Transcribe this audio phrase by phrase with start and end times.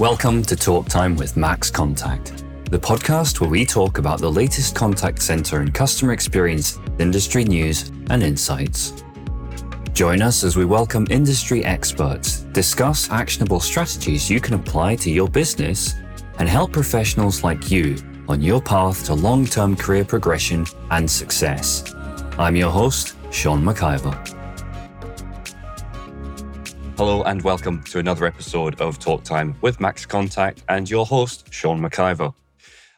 [0.00, 5.20] Welcome to Talk Time with MaxContact, the podcast where we talk about the latest contact
[5.20, 9.04] center and customer experience, industry news, and insights.
[9.92, 15.28] Join us as we welcome industry experts, discuss actionable strategies you can apply to your
[15.28, 15.96] business,
[16.38, 21.94] and help professionals like you on your path to long term career progression and success.
[22.38, 24.39] I'm your host, Sean McIver.
[27.00, 31.80] Hello and welcome to another episode of Talk Time with MaxContact and your host, Sean
[31.80, 32.34] McIver.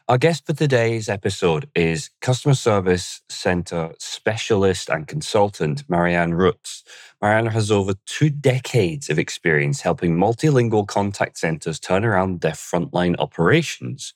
[0.09, 6.83] Our guest for today's episode is Customer Service Center Specialist and Consultant Marianne Rutz.
[7.21, 13.15] Marianne has over two decades of experience helping multilingual contact centers turn around their frontline
[13.19, 14.13] operations.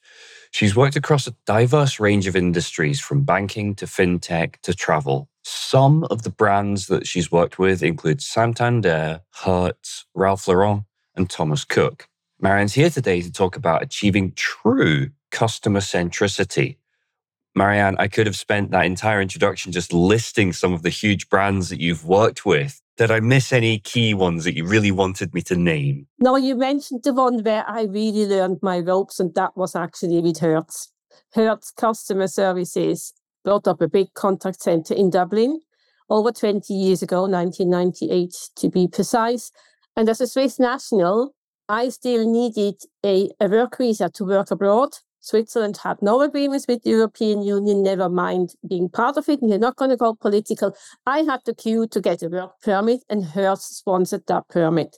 [0.51, 5.29] She's worked across a diverse range of industries from banking to fintech to travel.
[5.49, 10.83] Some of the brands that she's worked with include Santander, Hertz, Ralph Lauren,
[11.15, 12.09] and Thomas Cook.
[12.41, 16.75] Marianne's here today to talk about achieving true customer centricity.
[17.55, 21.69] Marianne, I could have spent that entire introduction just listing some of the huge brands
[21.69, 22.81] that you've worked with.
[22.97, 26.07] Did I miss any key ones that you really wanted me to name?
[26.19, 30.19] No, you mentioned the one where I really learned my ropes, and that was actually
[30.19, 30.91] with Hertz.
[31.33, 33.13] Hertz Customer Services
[33.47, 35.61] built up a big contact center in Dublin
[36.09, 39.51] over 20 years ago, 1998 to be precise.
[39.95, 41.33] And as a Swiss national,
[41.69, 42.75] I still needed
[43.05, 44.89] a, a work visa to work abroad.
[45.21, 49.49] Switzerland had no agreements with the European Union, never mind being part of it, and
[49.49, 50.75] you're not going to go political.
[51.05, 54.97] I had to queue to get a work permit, and Hertz sponsored that permit.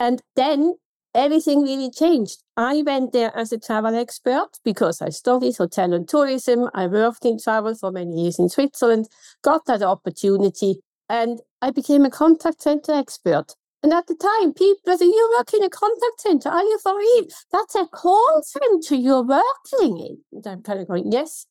[0.00, 0.76] And then
[1.18, 2.42] everything really changed.
[2.56, 6.70] I went there as a travel expert because I studied hotel and tourism.
[6.74, 9.08] I worked in travel for many years in Switzerland,
[9.42, 13.56] got that opportunity, and I became a contact center expert.
[13.82, 16.48] And at the time, people said, You work in a contact center.
[16.50, 17.26] Are you for real?
[17.52, 20.18] That's a call center you're working in.
[20.32, 21.46] And I'm kind of going, Yes.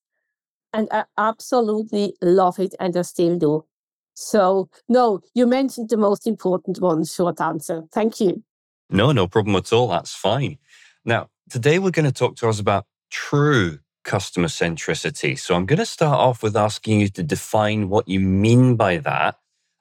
[0.74, 3.66] And I absolutely love it and I still do.
[4.14, 7.84] So, no, you mentioned the most important one, short answer.
[7.94, 8.44] Thank you.
[8.90, 9.90] No, no problem at all.
[9.90, 10.58] That's fine.
[11.06, 15.38] Now, today we're going to talk to us about true customer centricity.
[15.38, 18.98] So I'm going to start off with asking you to define what you mean by
[18.98, 19.36] that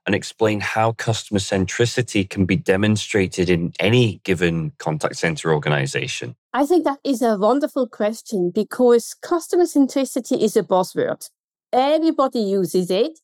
[0.07, 6.37] and explain how customer centricity can be demonstrated in any given contact center organization?
[6.53, 11.29] I think that is a wonderful question because customer centricity is a buzzword.
[11.73, 13.19] Everybody uses it.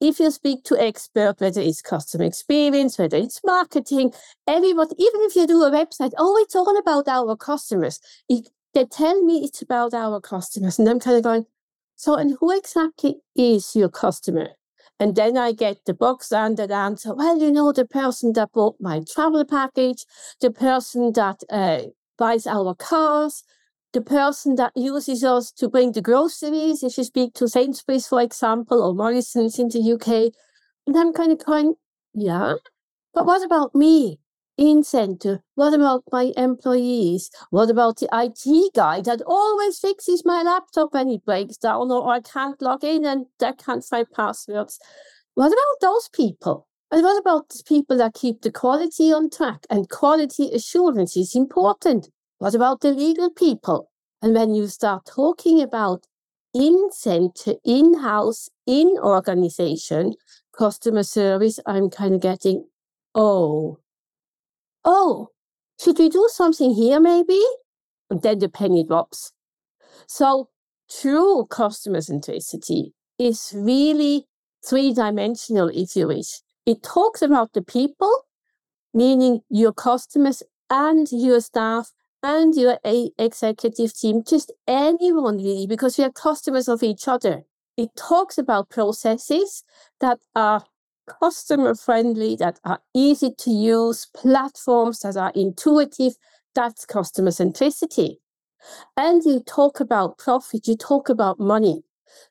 [0.00, 4.12] If you speak to expert, whether it's customer experience, whether it's marketing,
[4.46, 8.00] everybody, even if you do a website, oh, it's all about our customers.
[8.28, 10.78] It, they tell me it's about our customers.
[10.78, 11.46] And I'm kind of going,
[11.96, 14.50] so, and who exactly is your customer?
[15.00, 17.14] And then I get the box standard answer.
[17.14, 20.04] Well, you know, the person that bought my travel package,
[20.40, 21.82] the person that uh,
[22.16, 23.42] buys our cars,
[23.92, 26.82] the person that uses us to bring the groceries.
[26.82, 30.32] If you speak to Sainsbury's, for example, or Morrison's in the UK,
[30.86, 31.74] and I'm kind of going,
[32.14, 32.54] yeah,
[33.14, 34.20] but what about me?
[34.58, 35.40] in center?
[35.54, 37.30] What about my employees?
[37.50, 42.12] What about the IT guy that always fixes my laptop when it breaks down or
[42.12, 44.78] I can't log in and I can't find passwords?
[45.34, 46.66] What about those people?
[46.90, 49.64] And what about the people that keep the quality on track?
[49.70, 52.08] And quality assurance is important.
[52.38, 53.90] What about the legal people?
[54.22, 56.06] And when you start talking about
[56.54, 60.14] in center, in house, in organization,
[60.56, 62.66] customer service, I'm kind of getting,
[63.14, 63.78] oh,
[64.84, 65.28] oh,
[65.80, 67.42] should we do something here maybe?
[68.10, 69.32] And then the penny drops.
[70.06, 70.48] So
[70.90, 74.26] true customer centricity is really
[74.64, 76.40] three dimensional, if you wish.
[76.66, 78.26] It talks about the people,
[78.94, 86.04] meaning your customers and your staff and your executive team, just anyone really, because we
[86.04, 87.44] are customers of each other.
[87.76, 89.62] It talks about processes
[90.00, 90.64] that are
[91.20, 96.14] customer friendly, that are easy to use, platforms that are intuitive.
[96.54, 98.16] That's customer centricity.
[98.96, 101.84] And you talk about profit, you talk about money.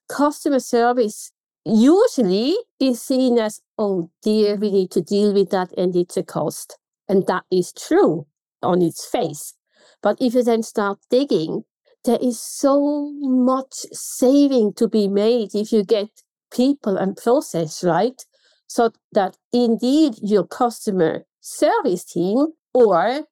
[0.09, 1.31] Customer service
[1.63, 6.23] usually is seen as, oh dear, we need to deal with that and it's a
[6.23, 6.77] cost.
[7.07, 8.27] And that is true
[8.61, 9.53] on its face.
[10.01, 11.63] But if you then start digging,
[12.05, 16.09] there is so much saving to be made if you get
[16.51, 18.23] people and process right
[18.67, 23.25] so that indeed your customer service team or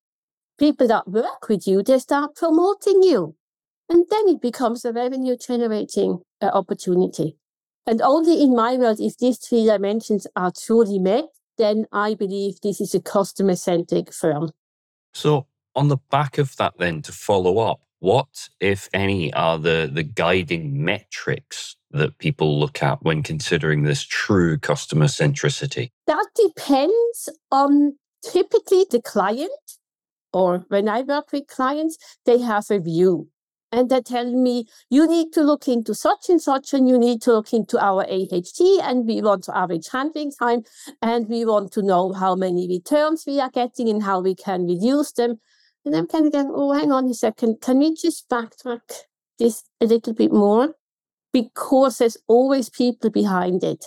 [0.57, 3.35] people that work with you, they start promoting you.
[3.89, 7.37] And then it becomes a revenue generating uh, opportunity.
[7.85, 11.25] And only in my world, if these three dimensions are truly met,
[11.57, 14.51] then I believe this is a customer centric firm.
[15.13, 15.45] So,
[15.75, 20.03] on the back of that, then to follow up, what, if any, are the, the
[20.03, 25.91] guiding metrics that people look at when considering this true customer centricity?
[26.07, 29.51] That depends on typically the client,
[30.33, 33.29] or when I work with clients, they have a view
[33.75, 37.21] and they tell me you need to look into such and such and you need
[37.23, 40.63] to look into our AHT and we want to average handling time
[41.01, 44.65] and we want to know how many returns we are getting and how we can
[44.65, 45.39] reduce them.
[45.85, 48.81] And I'm kind of going, oh, hang on a second, can you just backtrack
[49.37, 50.75] this a little bit more?
[51.31, 53.85] Because there's always people behind it.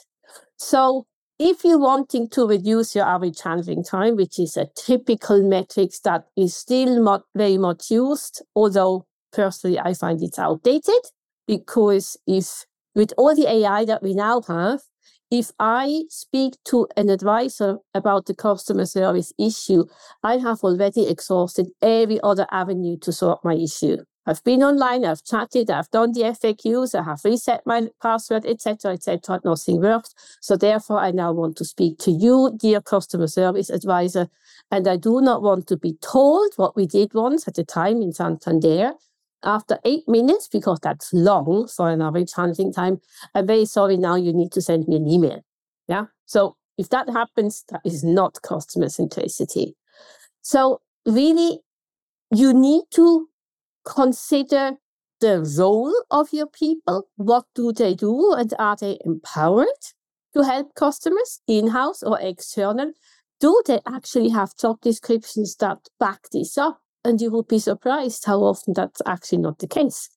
[0.56, 1.06] So
[1.38, 6.26] if you're wanting to reduce your average handling time, which is a typical metric that
[6.36, 11.02] is still not very much used, although personally I find it's outdated,
[11.46, 12.64] because if
[12.94, 14.80] with all the AI that we now have,
[15.30, 19.84] if I speak to an advisor about the customer service issue,
[20.22, 23.98] I have already exhausted every other avenue to sort my issue.
[24.28, 28.92] I've been online, I've chatted, I've done the FAQs, I have reset my password, etc.,
[28.92, 29.40] etc.
[29.42, 30.14] Nothing works.
[30.42, 34.28] So therefore, I now want to speak to you, dear customer service advisor,
[34.70, 38.02] and I do not want to be told what we did once at the time
[38.02, 38.92] in Santander.
[39.44, 43.00] After eight minutes, because that's long for an average handling time,
[43.34, 43.96] I'm very sorry.
[43.96, 45.44] Now you need to send me an email.
[45.86, 46.06] Yeah.
[46.26, 49.74] So if that happens, that is not customer centricity.
[50.42, 51.60] So really,
[52.34, 53.28] you need to
[53.84, 54.72] consider
[55.20, 57.08] the role of your people.
[57.16, 58.32] What do they do?
[58.32, 59.66] And are they empowered
[60.34, 62.92] to help customers in house or external?
[63.40, 66.80] Do they actually have job descriptions that back this up?
[67.04, 70.10] And you will be surprised how often that's actually not the case.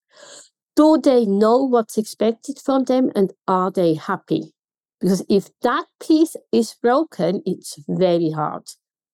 [0.75, 4.53] Do they know what's expected from them and are they happy?
[4.99, 8.63] Because if that piece is broken, it's very hard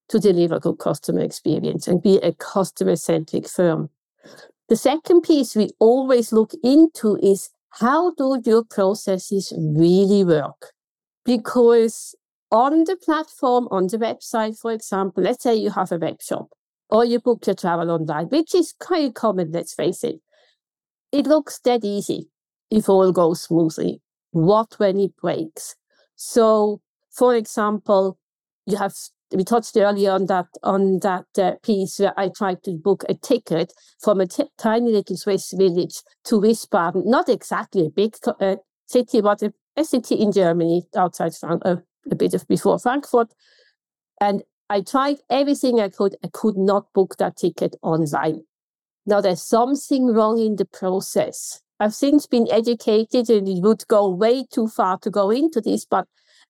[0.10, 3.90] to deliver good customer experience and be a customer centric firm.
[4.70, 10.74] The second piece we always look into is how do your processes really work?
[11.26, 12.16] Because
[12.52, 16.50] on the platform, on the website, for example, let's say you have a web shop
[16.90, 20.20] or you book your travel online, which is quite common, let's face it.
[21.12, 22.30] It looks dead easy
[22.70, 24.02] if all goes smoothly.
[24.32, 25.76] What when it breaks?
[26.16, 26.82] So,
[27.12, 28.18] for example,
[28.66, 28.94] you have
[29.32, 33.14] we touched earlier on that on that uh, piece where I tried to book a
[33.14, 38.56] ticket from a t- tiny little Swiss village to Wiesbaden, not exactly a big uh,
[38.86, 41.78] city, but a, a, city in Germany outside Frank- uh,
[42.10, 43.34] a bit of before Frankfurt.
[44.22, 46.16] And I tried everything I could.
[46.24, 48.42] I could not book that ticket online.
[49.06, 51.62] Now there's something wrong in the process.
[51.80, 55.86] I've since been educated and it would go way too far to go into this,
[55.86, 56.08] but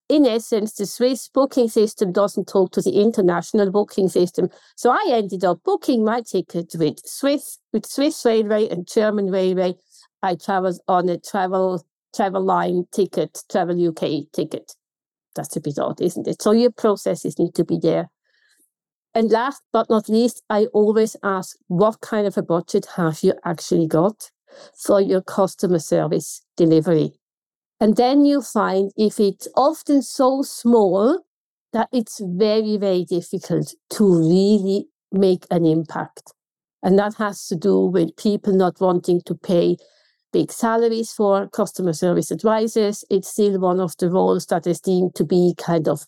[0.09, 4.49] in essence, the Swiss booking system doesn't talk to the international booking system.
[4.77, 9.75] So I ended up booking my ticket with Swiss, with Swiss Railway and German Railway.
[10.23, 11.85] I traveled on a travel
[12.15, 14.73] travel line ticket, travel UK ticket.
[15.37, 16.41] That's a bit odd, isn't it?
[16.41, 18.09] So your processes need to be there.
[19.15, 23.33] And last but not least, I always ask, what kind of a budget have you
[23.45, 24.29] actually got
[24.75, 27.13] for your customer service delivery?
[27.79, 31.19] And then you find if it's often so small
[31.73, 36.33] that it's very, very difficult to really make an impact.
[36.83, 39.77] And that has to do with people not wanting to pay
[40.31, 43.03] big salaries for customer service advisors.
[43.09, 46.05] It's still one of the roles that is deemed to be kind of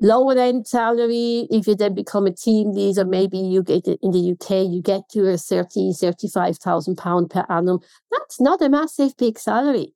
[0.00, 1.46] lower end salary.
[1.50, 5.08] If you then become a team leader, maybe you get in the UK, you get
[5.10, 7.80] to a 30, 35,000 pound per annum.
[8.10, 9.94] That's not a massive big salary.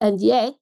[0.00, 0.54] And yet,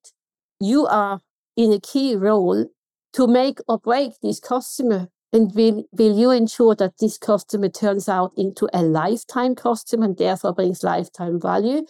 [0.61, 1.21] you are
[1.57, 2.67] in a key role
[3.14, 5.09] to make or break this customer.
[5.33, 10.17] And will, will you ensure that this customer turns out into a lifetime customer and
[10.17, 11.83] therefore brings lifetime value?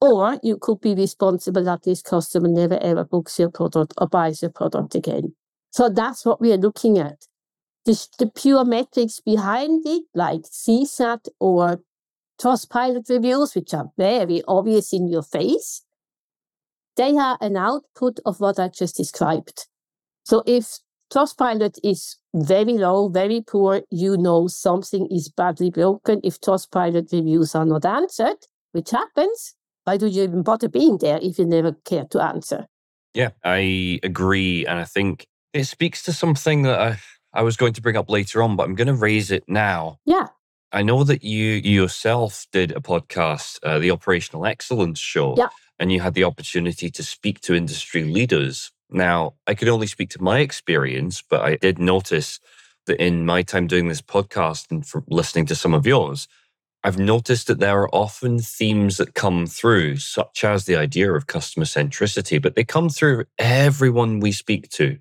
[0.00, 4.42] Or you could be responsible that this customer never ever books your product or buys
[4.42, 5.34] your product again.
[5.70, 7.26] So that's what we are looking at.
[7.84, 11.80] The, the pure metrics behind it, like CSAT or
[12.40, 15.82] Trustpilot reviews, which are very obvious in your face,
[16.96, 19.66] they are an output of what I just described.
[20.24, 20.78] So if
[21.12, 26.20] Trustpilot is very low, very poor, you know something is badly broken.
[26.22, 28.36] If Trustpilot reviews are not answered,
[28.72, 32.66] which happens, why do you even bother being there if you never care to answer?
[33.14, 34.66] Yeah, I agree.
[34.66, 36.98] And I think it speaks to something that I,
[37.32, 39.98] I was going to bring up later on, but I'm going to raise it now.
[40.04, 40.26] Yeah.
[40.72, 45.34] I know that you yourself did a podcast, uh, the Operational Excellence Show.
[45.38, 45.48] Yeah
[45.78, 48.72] and you had the opportunity to speak to industry leaders.
[48.90, 52.40] Now, I could only speak to my experience, but I did notice
[52.86, 56.26] that in my time doing this podcast and from listening to some of yours,
[56.84, 61.26] I've noticed that there are often themes that come through, such as the idea of
[61.26, 64.98] customer centricity, but they come through everyone we speak to.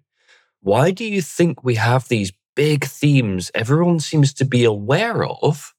[0.62, 5.74] Why do you think we have these big themes everyone seems to be aware of,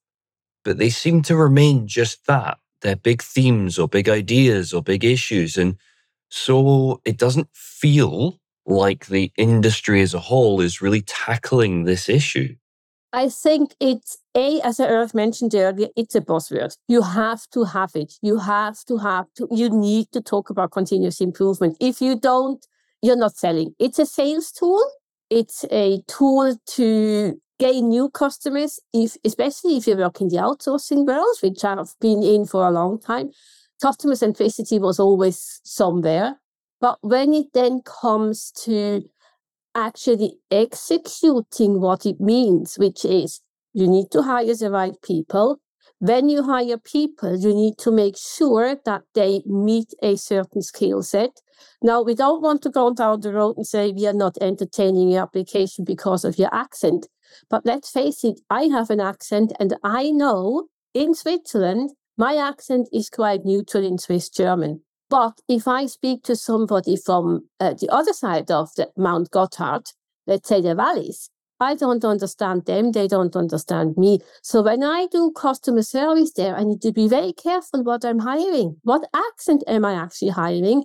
[0.65, 2.59] but they seem to remain just that?
[2.81, 5.59] They're big themes or big ideas or big issues.
[5.59, 5.77] And
[6.29, 12.55] so it doesn't feel like the industry as a whole is really tackling this issue.
[13.13, 16.77] I think it's a, as I have mentioned earlier, it's a buzzword.
[16.89, 18.15] You have to have it.
[18.21, 21.79] You have to have to, you need to talk about continuous improvement.
[21.81, 22.65] If you don't,
[23.01, 23.75] you're not selling.
[23.79, 24.85] It's a sales tool.
[25.31, 31.07] It's a tool to gain new customers, if especially if you work in the outsourcing
[31.07, 33.31] world, which I've been in for a long time.
[33.81, 36.41] Customer centricity was always somewhere.
[36.81, 39.03] But when it then comes to
[39.75, 43.41] actually executing what it means, which is
[43.73, 45.61] you need to hire the right people.
[46.01, 51.03] When you hire people, you need to make sure that they meet a certain skill
[51.03, 51.41] set.
[51.83, 55.11] Now, we don't want to go down the road and say we are not entertaining
[55.11, 57.09] your application because of your accent.
[57.51, 62.89] But let's face it, I have an accent, and I know in Switzerland, my accent
[62.93, 64.83] is quite neutral in Swiss German.
[65.09, 69.93] But if I speak to somebody from uh, the other side of the Mount Gotthard,
[70.27, 74.19] let's say the valleys, I don't understand them, they don't understand me.
[74.43, 78.21] So when I do customer service there, I need to be very careful what I'm
[78.21, 78.77] hiring.
[78.83, 80.85] What accent am I actually hiring?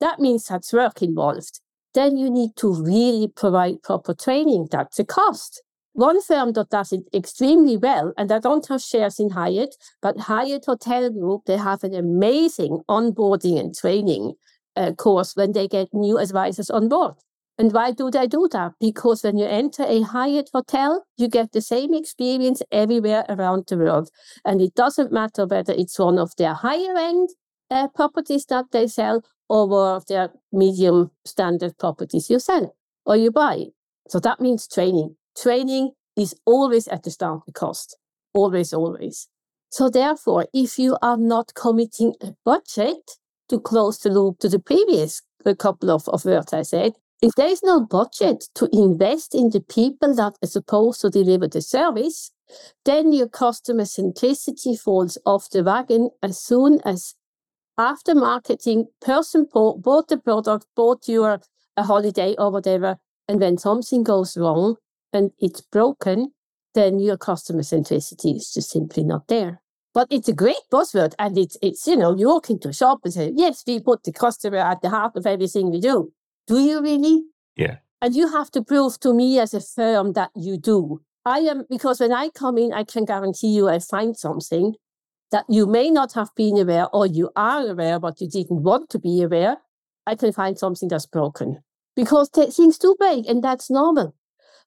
[0.00, 1.60] That means that's work involved.
[1.94, 4.68] Then you need to really provide proper training.
[4.70, 5.62] That's a cost.
[5.94, 10.20] One firm that does it extremely well, and I don't have shares in Hyatt, but
[10.20, 14.32] Hyatt Hotel Group, they have an amazing onboarding and training
[14.74, 17.14] uh, course when they get new advisors on board.
[17.58, 18.72] And why do they do that?
[18.80, 23.76] Because when you enter a Hyatt hotel, you get the same experience everywhere around the
[23.76, 24.08] world.
[24.46, 27.28] And it doesn't matter whether it's one of their higher end
[27.70, 33.16] uh, properties that they sell or one of their medium standard properties you sell or
[33.16, 33.66] you buy.
[34.08, 37.96] So that means training training is always at the start the cost.
[38.34, 39.28] Always, always.
[39.70, 43.12] So therefore, if you are not committing a budget
[43.48, 45.22] to close the loop to the previous
[45.58, 49.60] couple of, of words I said, if there is no budget to invest in the
[49.60, 52.32] people that are supposed to deliver the service,
[52.84, 57.14] then your customer centricity falls off the wagon as soon as
[57.78, 61.40] after marketing person bought the product, bought your
[61.76, 62.98] a holiday or whatever,
[63.28, 64.76] and when something goes wrong,
[65.12, 66.32] and it's broken,
[66.74, 69.60] then your customer centricity is just simply not there.
[69.94, 73.00] But it's a great buzzword, and it's it's you know you walk into a shop
[73.04, 76.12] and say, yes, we put the customer at the heart of everything we do.
[76.46, 77.24] Do you really?
[77.56, 77.76] Yeah.
[78.00, 81.02] And you have to prove to me as a firm that you do.
[81.24, 84.74] I am because when I come in, I can guarantee you I find something
[85.30, 88.90] that you may not have been aware or you are aware, but you didn't want
[88.90, 89.58] to be aware.
[90.06, 91.62] I can find something that's broken
[91.94, 94.14] because things do break, and that's normal.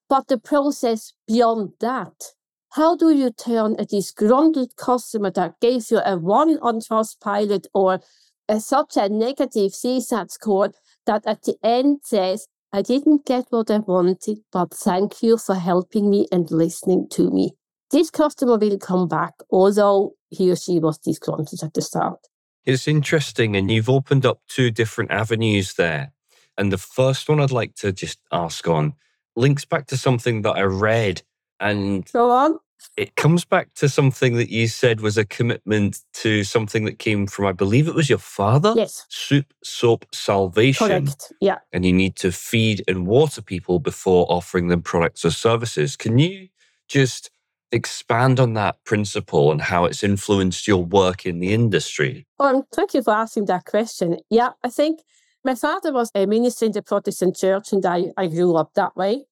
[0.08, 2.32] But the process beyond that,
[2.70, 8.00] how do you turn a disgruntled customer that gave you a one on Trustpilot or
[8.48, 10.72] a, such a negative CSAT score
[11.06, 15.54] that at the end says, I didn't get what I wanted, but thank you for
[15.54, 17.52] helping me and listening to me.
[17.90, 22.18] This customer will come back, although he or she was disgruntled at the start.
[22.64, 26.12] It's interesting, and you've opened up two different avenues there.
[26.58, 28.94] And the first one I'd like to just ask on
[29.36, 31.22] links back to something that I read
[31.60, 32.58] and go on.
[32.96, 37.26] It comes back to something that you said was a commitment to something that came
[37.26, 38.74] from, I believe it was your father.
[38.76, 39.06] Yes.
[39.08, 40.86] Soup, soap, salvation.
[40.86, 41.32] Correct.
[41.40, 41.58] Yeah.
[41.72, 45.96] And you need to feed and water people before offering them products or services.
[45.96, 46.48] Can you
[46.88, 47.30] just
[47.72, 52.26] expand on that principle and how it's influenced your work in the industry?
[52.38, 54.18] Um, thank you for asking that question.
[54.30, 55.00] Yeah, I think
[55.46, 58.96] my father was a minister in the Protestant church, and I, I grew up that
[58.96, 59.26] way.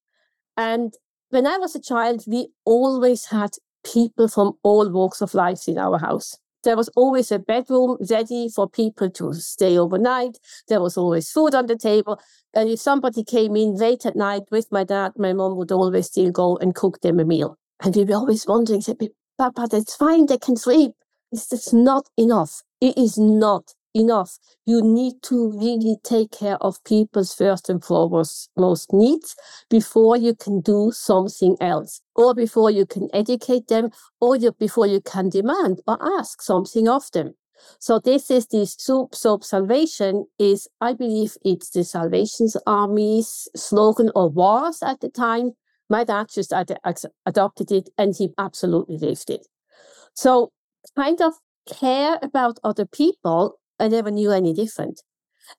[0.55, 0.93] And
[1.29, 3.51] when I was a child, we always had
[3.83, 6.37] people from all walks of life in our house.
[6.63, 10.37] There was always a bedroom ready for people to stay overnight.
[10.69, 12.19] There was always food on the table.
[12.53, 16.07] And if somebody came in late at night with my dad, my mom would always
[16.07, 17.57] still go and cook them a meal.
[17.83, 18.81] And we were always wondering,
[19.37, 20.93] Papa, that's fine, they can sleep.
[21.33, 22.63] It's just not enough.
[22.79, 24.37] It is not enough.
[24.65, 29.35] You need to really take care of people's first and foremost most needs
[29.69, 34.87] before you can do something else, or before you can educate them, or you, before
[34.87, 37.35] you can demand or ask something of them.
[37.79, 44.11] So this is the soup soap salvation is I believe it's the Salvation's Army's slogan
[44.15, 45.53] or was at the time
[45.89, 46.79] My dad just ad-
[47.25, 49.47] adopted it and he absolutely lived it.
[50.15, 50.51] So,
[50.95, 51.33] kind of
[51.67, 55.01] care about other people, I never knew any different.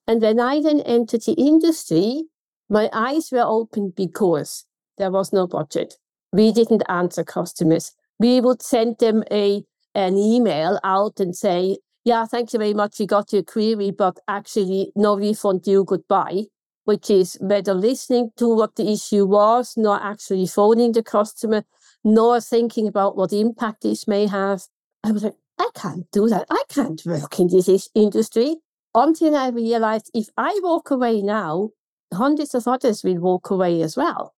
[0.07, 2.25] And when I then entered the industry,
[2.69, 4.65] my eyes were open because
[4.99, 5.95] there was no budget.
[6.33, 7.93] We didn't answer customers.
[8.19, 12.99] We would send them a an email out and say, yeah, thank you very much.
[13.01, 16.45] We got your query, but actually no refund due, goodbye,
[16.85, 21.65] which is whether listening to what the issue was, not actually phoning the customer,
[22.05, 24.65] nor thinking about what impact this may have.
[25.03, 26.47] I was like, I can't do that.
[26.51, 28.57] I can't work in this industry
[28.95, 31.71] until I realized if I walk away now,
[32.13, 34.35] hundreds of others will walk away as well.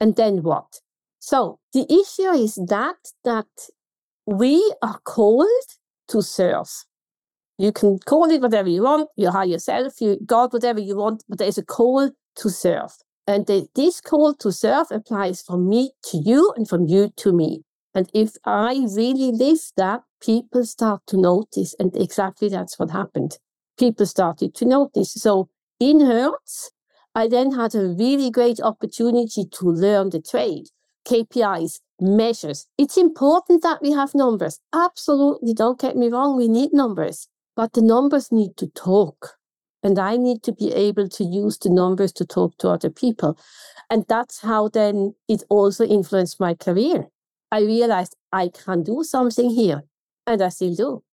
[0.00, 0.80] And then what?
[1.18, 3.46] So the issue is that that
[4.26, 5.46] we are called
[6.08, 6.68] to serve.
[7.58, 11.22] You can call it whatever you want, you hire yourself, you God, whatever you want,
[11.28, 12.92] but there's a call to serve.
[13.26, 17.32] And the, this call to serve applies from me to you and from you to
[17.32, 17.62] me.
[17.94, 21.74] And if I really live that, people start to notice.
[21.78, 23.38] And exactly that's what happened.
[23.78, 25.12] People started to notice.
[25.12, 26.70] So in Hertz,
[27.14, 30.68] I then had a really great opportunity to learn the trade,
[31.06, 32.66] KPIs, measures.
[32.78, 34.58] It's important that we have numbers.
[34.72, 35.52] Absolutely.
[35.52, 36.36] Don't get me wrong.
[36.36, 39.36] We need numbers, but the numbers need to talk.
[39.82, 43.36] And I need to be able to use the numbers to talk to other people.
[43.90, 47.08] And that's how then it also influenced my career.
[47.52, 49.84] I realized I can do something here,
[50.26, 51.04] and I still do.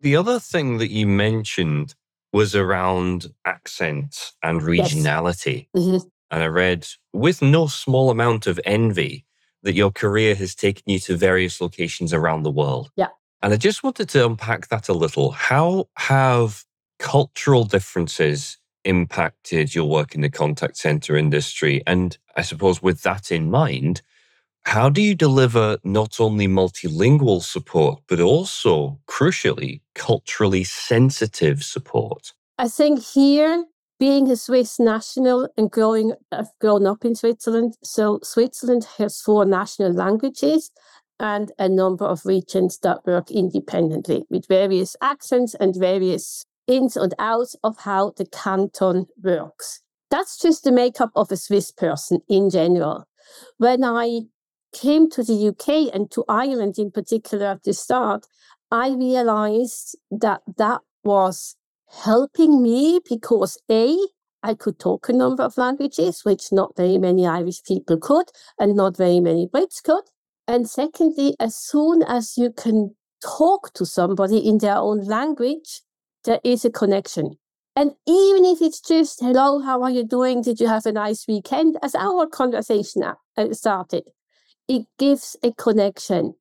[0.00, 1.94] The other thing that you mentioned
[2.32, 5.68] was around accent and regionality.
[5.72, 5.84] Yes.
[5.84, 6.08] Mm-hmm.
[6.32, 9.24] And I read, with no small amount of envy,
[9.62, 12.90] that your career has taken you to various locations around the world.
[12.96, 13.08] Yeah.
[13.42, 15.30] And I just wanted to unpack that a little.
[15.30, 16.64] How have
[16.98, 21.82] cultural differences impacted your work in the contact center industry?
[21.86, 24.02] And I suppose with that in mind,
[24.66, 32.32] how do you deliver not only multilingual support, but also, crucially, culturally sensitive support?
[32.58, 33.66] I think here,
[34.00, 37.76] being a Swiss national and growing, I've grown up in Switzerland.
[37.84, 40.72] So Switzerland has four national languages
[41.20, 47.14] and a number of regions that work independently with various accents and various ins and
[47.20, 49.80] outs of how the canton works.
[50.10, 53.04] That's just the makeup of a Swiss person in general.
[53.58, 54.22] When I
[54.72, 58.26] came to the UK and to Ireland in particular at the start,
[58.70, 61.56] I realized that that was
[61.88, 63.96] helping me because A,
[64.42, 68.26] I could talk a number of languages, which not very many Irish people could,
[68.58, 70.04] and not very many Brits could.
[70.48, 75.82] And secondly, as soon as you can talk to somebody in their own language,
[76.24, 77.38] there is a connection.
[77.74, 80.42] And even if it's just, hello, how are you doing?
[80.42, 81.76] Did you have a nice weekend?
[81.82, 84.04] As our conversation uh, started,
[84.68, 86.34] it gives a connection.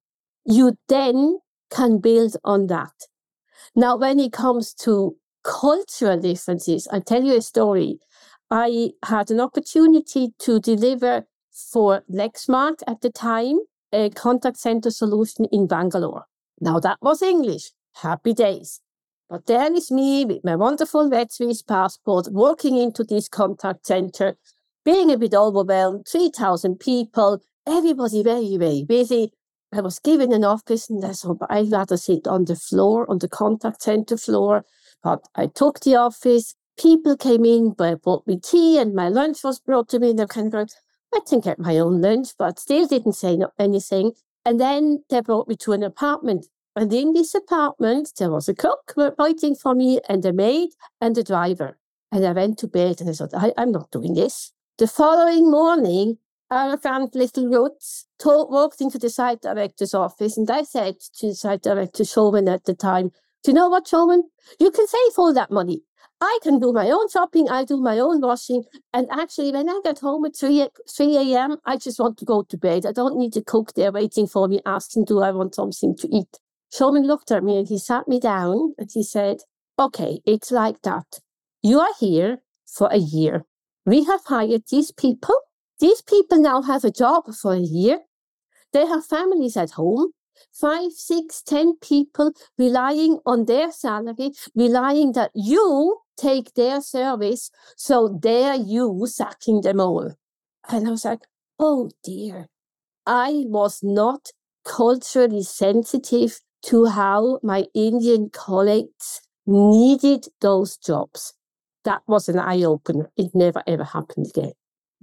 [0.46, 2.94] You then can build on that.
[3.76, 8.00] Now, when it comes to cultural differences, I'll tell you a story.
[8.50, 13.60] I had an opportunity to deliver for Lexmark at the time
[13.92, 16.26] a contact center solution in Bangalore.
[16.60, 17.72] Now, that was English.
[18.02, 18.82] Happy days.
[19.30, 24.38] But there is me with my wonderful red Swiss passport walking into this contact center,
[24.84, 29.32] being a bit overwhelmed, 3,000 people, everybody very, very busy.
[29.74, 33.20] I was given an office and I thought, I'd rather sit on the floor, on
[33.20, 34.66] the contact center floor.
[35.04, 36.56] But I took the office.
[36.78, 40.12] People came in, but brought me tea and my lunch was brought to me.
[40.12, 40.68] And they're kind of going,
[41.14, 44.14] I didn't get my own lunch, but still didn't say anything.
[44.46, 46.48] And then they brought me to an apartment.
[46.76, 51.18] And in this apartment, there was a cook waiting for me and a maid and
[51.18, 51.78] a driver.
[52.12, 54.52] And I went to bed and I thought, I, I'm not doing this.
[54.78, 56.18] The following morning,
[56.52, 61.28] our friend Little Rutz told, walked into the site director's office and I said to
[61.28, 63.12] the site director, Shulman at the time,
[63.44, 64.22] do you know what, Shulman?
[64.60, 65.82] You can save all that money.
[66.22, 68.64] I can do my own shopping, I do my own washing.
[68.94, 72.44] And actually, when I get home at 3, 3 a.m., I just want to go
[72.44, 72.86] to bed.
[72.86, 76.08] I don't need to cook there waiting for me, asking, do I want something to
[76.16, 76.40] eat?
[76.74, 79.38] Shulman looked at me and he sat me down and he said,
[79.78, 81.20] okay, it's like that.
[81.62, 83.46] You are here for a year.
[83.86, 85.36] We have hired these people
[85.80, 88.00] these people now have a job for a year.
[88.74, 90.12] They have families at home.
[90.52, 98.20] Five, six, ten people relying on their salary, relying that you take their service, so
[98.22, 100.14] they're you sacking them all.
[100.70, 101.22] And I was like,
[101.60, 102.48] oh dear.
[103.06, 104.32] I was not
[104.66, 111.34] culturally sensitive to how my Indian colleagues needed those jobs.
[111.84, 113.12] That was an eye opener.
[113.16, 114.54] It never ever happened again.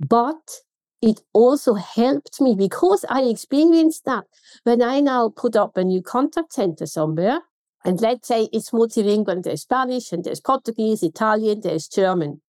[0.08, 0.60] But
[1.00, 4.24] it also helped me because I experienced that
[4.64, 7.40] when I now put up a new contact center somewhere,
[7.84, 12.40] and let's say it's multilingual, there's Spanish, and there's Portuguese, Italian, there's German.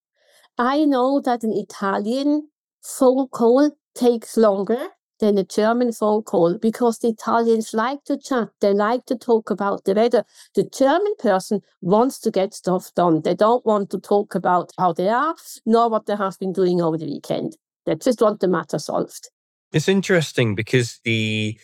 [0.58, 2.50] I know that an Italian
[2.84, 4.90] phone call takes longer
[5.24, 9.50] than a German phone call because the Italians like to chat, they like to talk
[9.50, 10.26] about the weather.
[10.54, 13.22] The German person wants to get stuff done.
[13.22, 15.34] They don't want to talk about how they are,
[15.66, 17.56] nor what they have been doing over the weekend.
[17.86, 19.30] They just want the matter solved.
[19.72, 21.58] It's interesting because the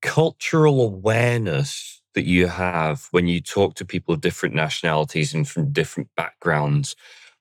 [0.00, 5.72] cultural awareness that you have when you talk to people of different nationalities and from
[5.72, 6.96] different backgrounds,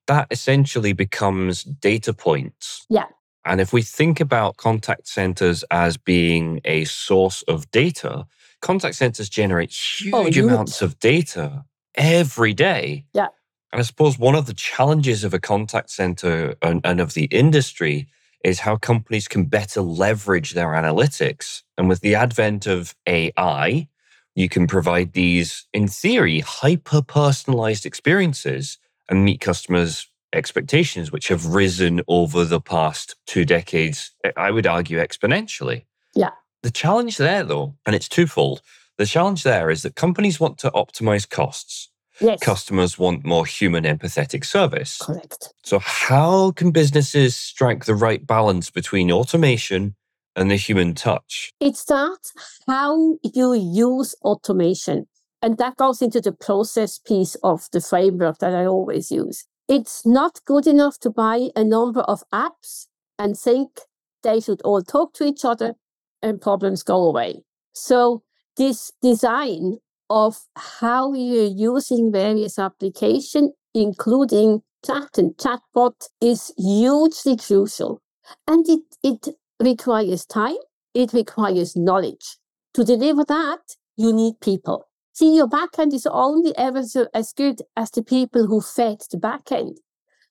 [0.08, 2.86] that essentially becomes data points.
[2.90, 3.06] Yeah.
[3.46, 8.26] And if we think about contact centers as being a source of data,
[8.62, 9.78] contact centers generate
[10.14, 13.06] oh, huge oh, amounts of data every day.
[13.14, 13.28] Yeah.
[13.72, 17.26] And I suppose one of the challenges of a contact center and, and of the
[17.26, 18.08] industry
[18.44, 21.64] is how companies can better leverage their analytics.
[21.78, 23.88] And with the advent of AI,
[24.36, 28.78] you can provide these, in theory, hyper personalized experiences
[29.10, 35.00] and meet customers' expectations, which have risen over the past two decades, I would argue
[35.00, 35.86] exponentially.
[36.16, 36.32] Yeah.
[36.62, 38.62] The challenge there, though, and it's twofold.
[38.98, 42.40] The challenge there is that companies want to optimize costs Yes.
[42.42, 44.98] Customers want more human, empathetic service.
[45.00, 45.54] Correct.
[45.64, 49.96] So, how can businesses strike the right balance between automation
[50.36, 51.52] and the human touch?
[51.60, 52.34] It starts
[52.68, 55.08] how you use automation.
[55.42, 59.46] And that goes into the process piece of the framework that I always use.
[59.76, 62.86] It's not good enough to buy a number of apps
[63.18, 63.80] and think
[64.22, 65.74] they should all talk to each other
[66.22, 67.42] and problems go away.
[67.74, 68.22] So,
[68.56, 69.80] this design
[70.12, 78.00] of how you're using various applications, including chat and chatbot, is hugely crucial.
[78.48, 79.28] And it, it
[79.60, 80.62] requires time,
[80.94, 82.38] it requires knowledge.
[82.76, 84.86] To deliver that, you need people.
[85.14, 89.18] See, your backend is only ever so, as good as the people who fed the
[89.18, 89.78] backend.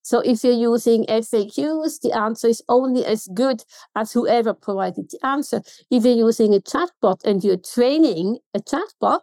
[0.03, 3.63] So if you're using FAQs, the answer is only as good
[3.95, 5.63] as whoever provided the answer.
[5.91, 9.21] If you're using a chatbot and you're training a chatbot,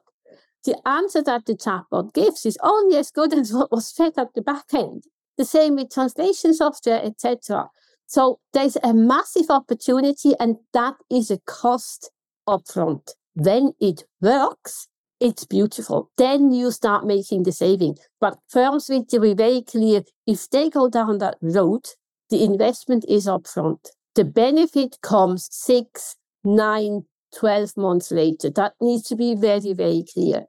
[0.63, 4.34] the answer that the chatbot gives is only as good as what was fed at
[4.34, 5.04] the back end.
[5.38, 7.69] The same with translation software, etc.
[8.06, 12.12] So there's a massive opportunity, and that is a cost
[12.48, 13.12] upfront.
[13.36, 14.88] When it works,
[15.19, 16.10] it's beautiful.
[16.17, 17.97] Then you start making the saving.
[18.21, 21.86] But firms need to be very clear if they go down that road,
[22.29, 23.89] the investment is upfront.
[24.15, 27.03] The benefit comes six, nine,
[27.38, 28.49] 12 months later.
[28.49, 30.45] That needs to be very, very clear.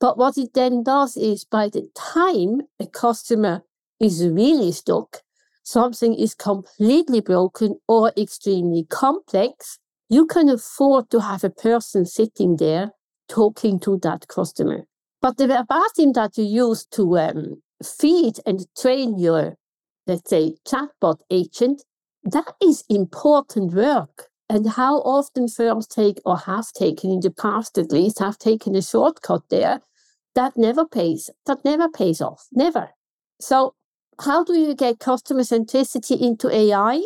[0.00, 3.62] But what it then does is by the time a customer
[4.00, 5.22] is really stuck,
[5.62, 12.56] something is completely broken or extremely complex, you can afford to have a person sitting
[12.56, 12.92] there
[13.28, 14.84] talking to that customer.
[15.22, 19.56] But the verbatim that you use to um, feed and train your,
[20.06, 21.82] let's say, chatbot agent,
[22.24, 24.28] that is important work.
[24.48, 28.76] And how often firms take or have taken in the past at least have taken
[28.76, 29.80] a shortcut there
[30.36, 32.90] that never pays that never pays off never.
[33.40, 33.74] So
[34.20, 37.02] how do you get customer centricity into ai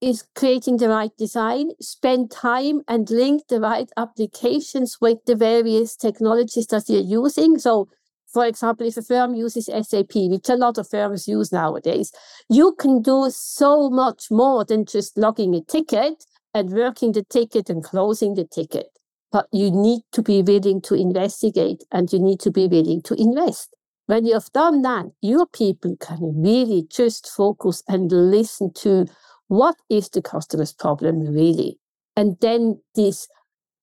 [0.00, 5.96] is creating the right design spend time and link the right applications with the various
[5.96, 7.88] technologies that you're using so
[8.36, 12.12] for example, if a firm uses SAP, which a lot of firms use nowadays,
[12.50, 17.70] you can do so much more than just logging a ticket and working the ticket
[17.70, 18.88] and closing the ticket.
[19.32, 23.14] But you need to be willing to investigate and you need to be willing to
[23.14, 23.74] invest.
[24.06, 29.06] When you have done that, your people can really just focus and listen to
[29.48, 31.78] what is the customer's problem really.
[32.16, 33.28] And then this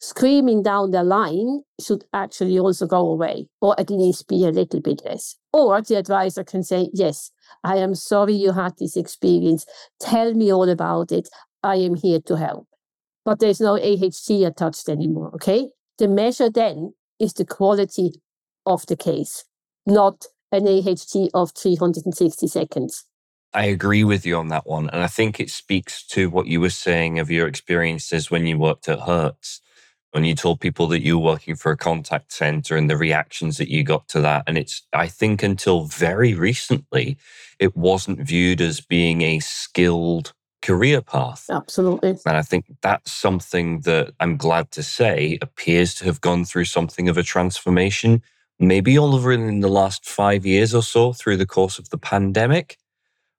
[0.03, 4.81] screaming down the line should actually also go away, or at least be a little
[4.81, 5.37] bit less.
[5.53, 7.31] Or the advisor can say, Yes,
[7.63, 9.65] I am sorry you had this experience.
[9.99, 11.29] Tell me all about it.
[11.63, 12.67] I am here to help.
[13.23, 15.69] But there's no AHT attached anymore, okay?
[15.97, 18.11] The measure then is the quality
[18.65, 19.45] of the case,
[19.85, 23.05] not an AHT of 360 seconds.
[23.53, 24.89] I agree with you on that one.
[24.89, 28.57] And I think it speaks to what you were saying of your experiences when you
[28.57, 29.61] worked at Hertz,
[30.11, 33.57] when you told people that you were working for a contact center and the reactions
[33.57, 34.43] that you got to that.
[34.47, 37.17] And it's, I think, until very recently,
[37.59, 41.45] it wasn't viewed as being a skilled career path.
[41.51, 42.17] Absolutely.
[42.25, 46.65] And I think that's something that I'm glad to say appears to have gone through
[46.65, 48.23] something of a transformation,
[48.59, 51.97] maybe all over in the last five years or so through the course of the
[51.97, 52.77] pandemic.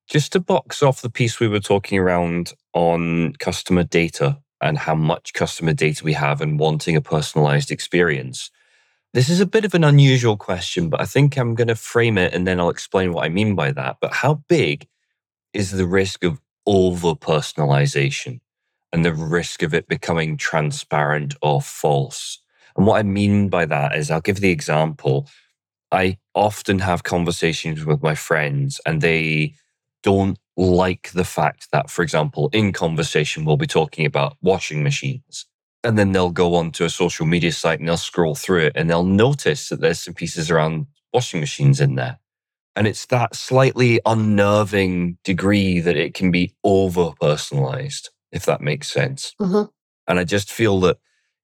[0.09, 4.95] Just to box off the piece we were talking around on customer data and how
[4.95, 8.51] much customer data we have and wanting a personalized experience.
[9.15, 12.19] This is a bit of an unusual question, but I think I'm going to frame
[12.19, 13.97] it and then I'll explain what I mean by that.
[14.01, 14.89] But how big
[15.53, 18.41] is the risk of over personalization
[18.93, 22.41] and the risk of it becoming transparent or false?
[22.77, 25.29] And what I mean by that is, I'll give the example.
[25.93, 29.55] I often have conversations with my friends and they
[30.05, 35.47] don't like the fact that, for example, in conversation, we'll be talking about washing machines.
[35.83, 38.73] And then they'll go on to a social media site and they'll scroll through it
[38.77, 42.19] and they'll notice that there's some pieces around washing machines in there.
[42.77, 48.91] And it's that slightly unnerving degree that it can be over personalized, if that makes
[48.91, 49.35] sense.
[49.41, 49.71] Mm-hmm.
[50.07, 50.99] And I just feel that,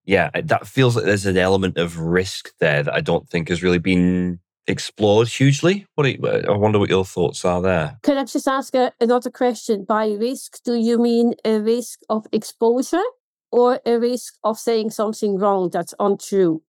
[0.04, 3.62] yeah, that feels like there's an element of risk there that I don't think has
[3.62, 4.40] really been
[4.70, 5.86] explored hugely.
[5.94, 7.98] What you, I wonder what your thoughts are there.
[8.02, 9.84] Can I just ask a, another question?
[9.84, 13.02] By risk, do you mean a risk of exposure
[13.52, 16.62] or a risk of saying something wrong that's untrue?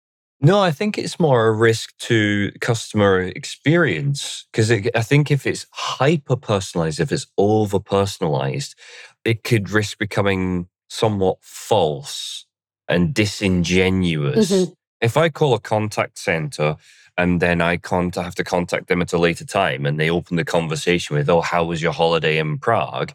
[0.41, 5.67] No, I think it's more a risk to customer experience because I think if it's
[5.73, 8.77] hyper personalized, if it's over personalized,
[9.25, 12.47] it could risk becoming somewhat false
[12.89, 14.51] and disingenuous.
[14.51, 14.73] Mm-hmm.
[15.01, 16.77] If I call a contact center
[17.17, 20.45] and then I have to contact them at a later time and they open the
[20.45, 23.13] conversation with, Oh, how was your holiday in Prague?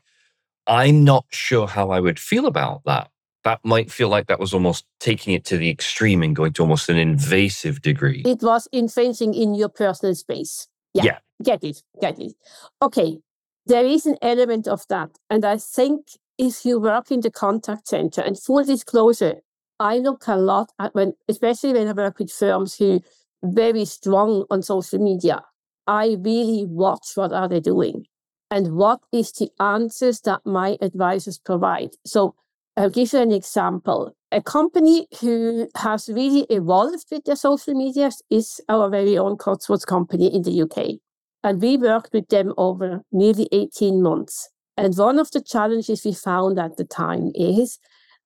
[0.67, 3.09] I'm not sure how I would feel about that
[3.43, 6.61] that might feel like that was almost taking it to the extreme and going to
[6.61, 8.23] almost an invasive degree.
[8.25, 10.67] It was infringing in your personal space.
[10.93, 11.03] Yeah.
[11.03, 11.17] yeah.
[11.43, 11.83] Get it.
[12.01, 12.33] Get it.
[12.81, 13.19] Okay.
[13.65, 15.11] There is an element of that.
[15.29, 19.41] And I think if you work in the contact center and full disclosure,
[19.79, 23.01] I look a lot at when, especially when I work with firms who
[23.43, 25.43] very strong on social media.
[25.85, 28.05] I really watch what are they doing
[28.49, 31.91] and what is the answers that my advisors provide.
[32.05, 32.35] So
[32.77, 34.15] I'll give you an example.
[34.31, 39.85] A company who has really evolved with their social media is our very own Cotswolds
[39.85, 40.99] company in the UK.
[41.43, 44.49] And we worked with them over nearly 18 months.
[44.77, 47.77] And one of the challenges we found at the time is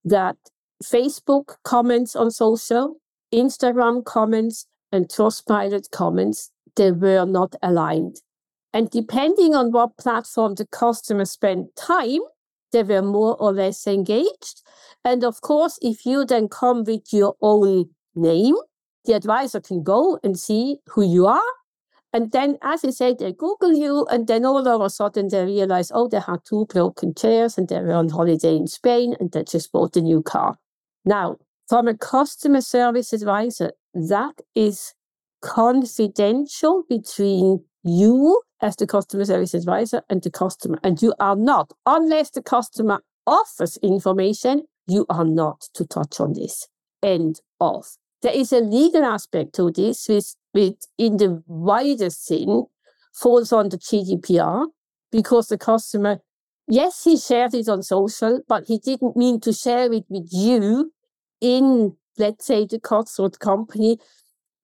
[0.06, 0.38] that
[0.84, 2.98] Facebook comments on social,
[3.34, 8.18] Instagram comments, and Trustpilot comments, they were not aligned.
[8.74, 12.22] And depending on what platform the customer spent time,
[12.72, 14.62] they were more or less engaged.
[15.04, 18.56] And of course, if you then come with your own name,
[19.06, 21.42] the advisor can go and see who you are.
[22.14, 25.46] And then, as I said, they Google you, and then all of a sudden they
[25.46, 29.32] realize, oh, they had two broken chairs and they were on holiday in Spain and
[29.32, 30.58] they just bought a new car.
[31.08, 31.38] Now,
[31.70, 34.94] from a customer service advisor, that is
[35.42, 40.80] confidential between you as the customer service advisor and the customer.
[40.84, 46.34] And you are not, unless the customer offers information, you are not to touch on
[46.34, 46.68] this.
[47.02, 47.86] End of.
[48.22, 52.66] There is a legal aspect to this, which, which in the wider sin
[53.14, 54.66] falls under GDPR
[55.10, 56.20] because the customer,
[56.68, 60.92] yes, he shared it on social, but he didn't mean to share it with you
[61.42, 64.00] in, let's say, the Cotswold company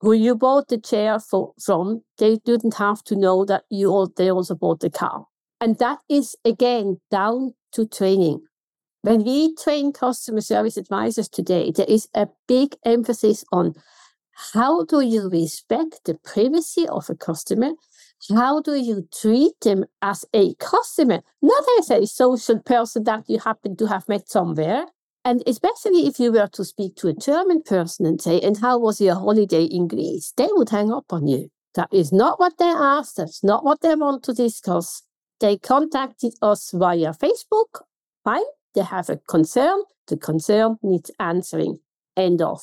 [0.01, 4.11] who you bought the chair for, from, they didn't have to know that you all,
[4.17, 5.25] they also bought the car.
[5.61, 8.41] And that is again down to training.
[9.01, 13.75] When we train customer service advisors today, there is a big emphasis on
[14.53, 17.71] how do you respect the privacy of a customer?
[18.29, 23.39] How do you treat them as a customer, not as a social person that you
[23.39, 24.85] happen to have met somewhere?
[25.25, 28.77] And especially if you were to speak to a German person and say, and how
[28.77, 30.33] was your holiday in Greece?
[30.35, 31.49] They would hang up on you.
[31.75, 33.17] That is not what they asked.
[33.17, 35.03] That's not what they want to discuss.
[35.39, 37.83] They contacted us via Facebook.
[38.23, 38.41] Fine.
[38.75, 39.83] They have a concern.
[40.07, 41.79] The concern needs answering.
[42.17, 42.61] End of.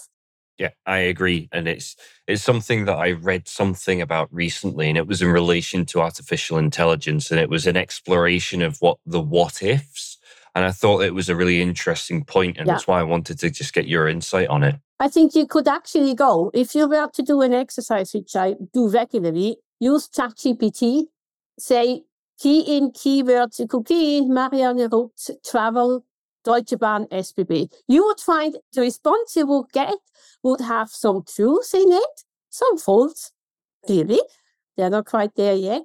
[0.59, 1.49] Yeah, I agree.
[1.53, 1.97] And it's
[2.27, 6.59] it's something that I read something about recently, and it was in relation to artificial
[6.59, 10.19] intelligence, and it was an exploration of what the what ifs
[10.55, 12.75] and I thought it was a really interesting point, and yeah.
[12.75, 14.77] that's why I wanted to just get your insight on it.
[14.99, 18.57] I think you could actually go, if you were to do an exercise, which I
[18.73, 21.05] do regularly, use ChatGPT,
[21.59, 22.03] say,
[22.39, 26.05] key in keywords, you could key in Marianne Rutz, travel,
[26.45, 27.71] Deutsche Bahn, SBB.
[27.87, 29.95] You would find the response you would get
[30.43, 33.33] would have some truth in it, some faults,
[33.85, 34.21] clearly.
[34.77, 35.83] They're not quite there yet.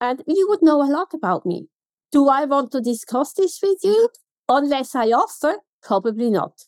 [0.00, 1.68] And you would know a lot about me.
[2.10, 4.08] Do I want to discuss this with you?
[4.48, 6.64] Unless I offer, probably not.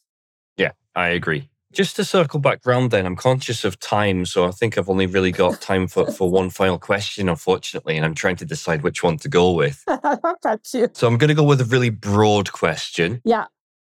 [0.57, 1.49] Yeah, I agree.
[1.73, 4.27] Just to circle back round then, I'm conscious of time.
[4.27, 7.97] So I think I've only really got time for, for one final question, unfortunately.
[7.97, 9.85] And I'm trying to decide which one to go with.
[10.43, 10.89] That's you.
[10.93, 13.23] So I'm going to go with a really broad question.
[13.25, 13.47] Yeah.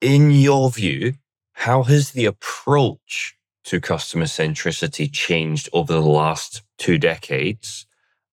[0.02, 1.16] In your view,
[1.54, 7.86] how has the approach to customer centricity changed over the last two decades?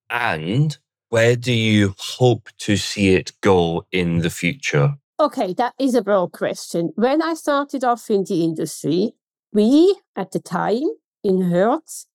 [0.09, 0.77] And
[1.12, 4.94] where do you hope to see it go in the future?
[5.20, 6.90] Okay, that is a broad question.
[6.94, 9.12] When I started off in the industry,
[9.53, 10.88] we at the time
[11.22, 12.07] in Hertz,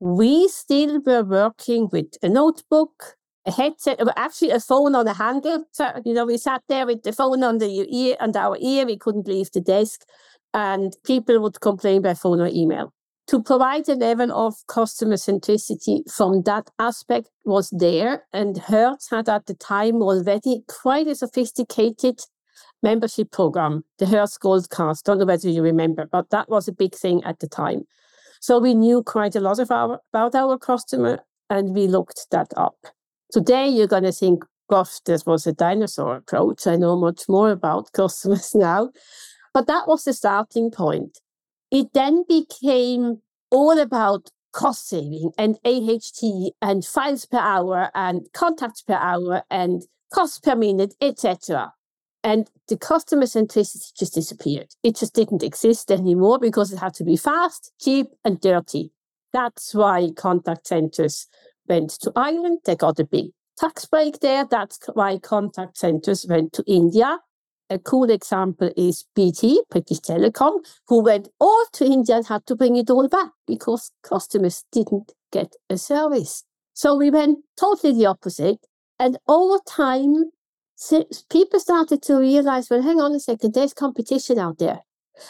[0.00, 5.14] we still were working with a notebook, a headset, or actually a phone on a
[5.14, 5.64] handle.
[5.72, 8.84] So, you know, we sat there with the phone under your ear and our ear.
[8.84, 10.02] We couldn't leave the desk,
[10.52, 12.92] and people would complain by phone or email.
[13.28, 19.28] To provide a level of customer centricity from that aspect was there, and Hertz had
[19.28, 22.20] at the time already quite a sophisticated
[22.84, 24.98] membership program, the Hertz Gold Card.
[25.04, 27.82] Don't know whether you remember, but that was a big thing at the time.
[28.40, 31.18] So we knew quite a lot of our, about our customer
[31.50, 32.76] and we looked that up.
[33.32, 36.66] Today you're going to think, gosh, this was a dinosaur approach.
[36.66, 38.90] I know much more about customers now.
[39.52, 41.18] But that was the starting point.
[41.78, 48.80] It then became all about cost saving and AHT and files per hour and contacts
[48.80, 51.74] per hour and cost per minute, etc.
[52.24, 54.68] And the customer centricity just disappeared.
[54.82, 58.92] It just didn't exist anymore because it had to be fast, cheap, and dirty.
[59.34, 61.26] That's why contact centers
[61.68, 62.60] went to Ireland.
[62.64, 64.46] They got a big tax break there.
[64.46, 67.18] That's why contact centers went to India.
[67.68, 72.54] A cool example is BT, British Telecom, who went all to India and had to
[72.54, 76.44] bring it all back because customers didn't get a service.
[76.74, 78.58] So we went totally the opposite.
[79.00, 80.30] And over time,
[81.30, 84.80] people started to realize, well, hang on a second, there's competition out there.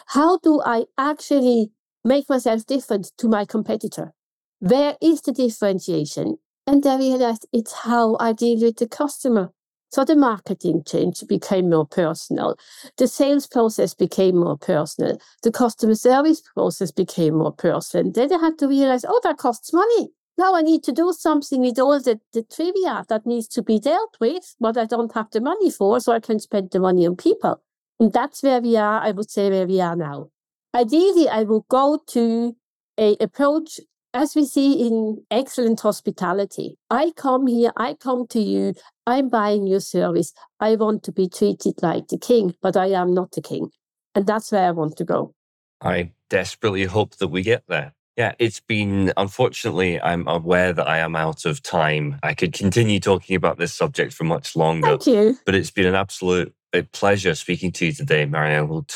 [0.08, 1.70] How do I actually
[2.04, 4.12] make myself different to my competitor?
[4.58, 6.36] Where is the differentiation?
[6.66, 9.52] And they realized it's how I deal with the customer.
[9.96, 12.58] So the marketing change became more personal.
[12.98, 15.18] The sales process became more personal.
[15.42, 18.12] The customer service process became more personal.
[18.12, 21.62] Then they had to realize, oh, that costs money now I need to do something
[21.62, 25.30] with all the, the trivia that needs to be dealt with, but I don't have
[25.30, 27.62] the money for, so I can spend the money on people.
[27.98, 30.28] And that's where we are, I would say, where we are now.
[30.74, 32.54] Ideally, I will go to
[32.98, 33.80] a approach
[34.16, 36.78] as we see in excellent hospitality.
[36.88, 38.72] I come here, I come to you,
[39.06, 40.32] I'm buying your service.
[40.58, 43.68] I want to be treated like the king, but I am not the king.
[44.14, 45.34] And that's where I want to go.
[45.82, 47.92] I desperately hope that we get there.
[48.16, 52.18] Yeah, it's been, unfortunately, I'm aware that I am out of time.
[52.22, 54.96] I could continue talking about this subject for much longer.
[54.96, 55.38] Thank you.
[55.44, 56.54] But it's been an absolute
[56.92, 58.86] pleasure speaking to you today, Marianne.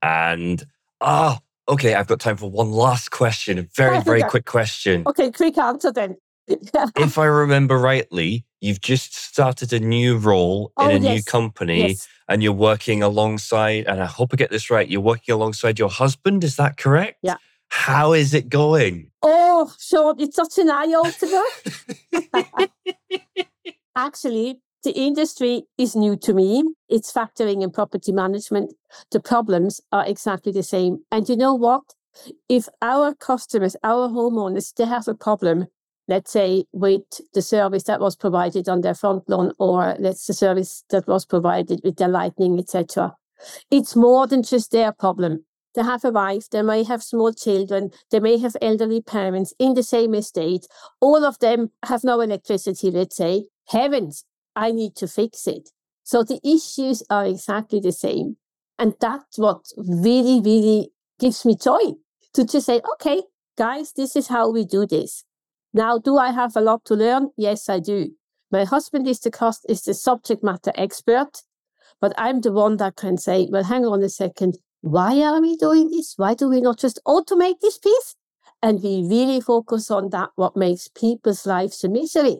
[0.00, 0.64] And,
[1.00, 3.58] ah, oh, okay, I've got time for one last question.
[3.58, 5.04] A very, very quick question.
[5.06, 6.16] Okay, quick answer then.
[6.48, 11.02] if I remember rightly, you've just started a new role in oh, a yes.
[11.02, 12.08] new company yes.
[12.28, 15.90] and you're working alongside, and I hope I get this right, you're working alongside your
[15.90, 16.42] husband.
[16.44, 17.18] Is that correct?
[17.22, 17.36] Yeah.
[17.68, 19.10] How is it going?
[19.22, 22.68] Oh, Sean, it's such an eye opener.
[23.96, 26.64] Actually, the industry is new to me.
[26.88, 28.74] It's factoring in property management.
[29.10, 30.98] The problems are exactly the same.
[31.10, 31.82] And you know what?
[32.48, 35.66] If our customers, our homeowners, they have a problem,
[36.06, 37.02] let's say with
[37.34, 41.24] the service that was provided on their front lawn, or let's the service that was
[41.24, 43.14] provided with their lighting, etc.
[43.70, 45.44] It's more than just their problem.
[45.74, 49.74] They have a wife, they may have small children, they may have elderly parents in
[49.74, 50.66] the same estate.
[51.00, 53.46] All of them have no electricity, let's say.
[53.68, 54.24] Heavens,
[54.58, 55.70] I need to fix it.
[56.02, 58.36] So the issues are exactly the same.
[58.78, 60.90] And that's what really, really
[61.20, 61.94] gives me joy
[62.34, 63.22] to just say, okay,
[63.56, 65.24] guys, this is how we do this.
[65.72, 67.30] Now, do I have a lot to learn?
[67.36, 68.10] Yes, I do.
[68.50, 71.42] My husband is the cost is the subject matter expert,
[72.00, 75.56] but I'm the one that can say, well, hang on a second why are we
[75.56, 76.14] doing this?
[76.16, 78.14] Why do we not just automate this piece?
[78.62, 82.38] And we really focus on that, what makes people's lives a misery.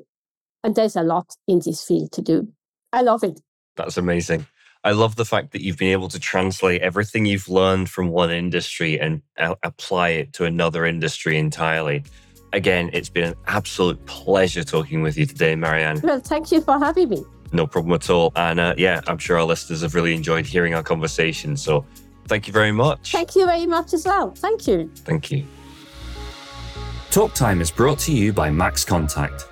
[0.64, 2.48] And there's a lot in this field to do.
[2.92, 3.40] I love it.
[3.76, 4.46] That's amazing.
[4.84, 8.30] I love the fact that you've been able to translate everything you've learned from one
[8.30, 9.22] industry and
[9.62, 12.04] apply it to another industry entirely.
[12.52, 16.00] Again, it's been an absolute pleasure talking with you today, Marianne.
[16.00, 17.24] Well, thank you for having me.
[17.52, 18.32] No problem at all.
[18.36, 21.56] And uh, yeah, I'm sure our listeners have really enjoyed hearing our conversation.
[21.56, 21.84] So
[22.28, 23.12] Thank you very much.
[23.12, 24.30] Thank you very much as well.
[24.32, 24.90] Thank you.
[24.96, 25.46] Thank you.
[27.10, 29.46] Talk Time is brought to you by MaxContact.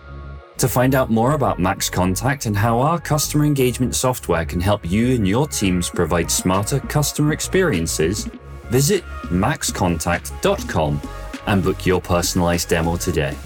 [0.59, 5.15] To find out more about MaxContact and how our customer engagement software can help you
[5.15, 8.25] and your teams provide smarter customer experiences,
[8.71, 11.01] visit maxcontact.com
[11.47, 13.37] and book your personalized demo today.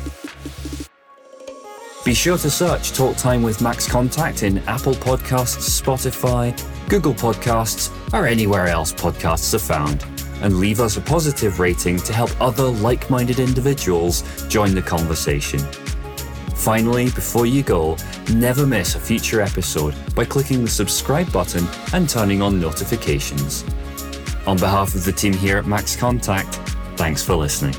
[2.05, 6.57] Be sure to search Talk Time with MaxContact in Apple Podcasts, Spotify,
[6.89, 10.05] Google Podcasts, or anywhere else podcasts are found,
[10.43, 15.61] and leave us a positive rating to help other like minded individuals join the conversation.
[16.61, 17.97] Finally, before you go,
[18.35, 23.65] never miss a future episode by clicking the subscribe button and turning on notifications.
[24.47, 26.55] On behalf of the team here at MaxContact,
[26.99, 27.75] thanks for listening.